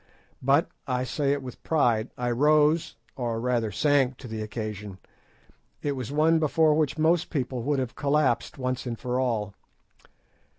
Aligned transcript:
But—I 0.41 1.03
say 1.03 1.31
it 1.31 1.43
with 1.43 1.61
pride—I 1.61 2.31
rose—or 2.31 3.39
rather 3.39 3.71
sank—to 3.71 4.27
the 4.27 4.41
occasion. 4.41 4.97
It 5.83 5.91
was 5.95 6.11
one 6.11 6.39
before 6.39 6.73
which 6.73 6.97
most 6.97 7.29
people 7.29 7.61
would 7.61 7.77
have 7.77 7.93
collapsed 7.93 8.57
once 8.57 8.87
and 8.87 8.97
for 8.97 9.19
all. 9.19 9.53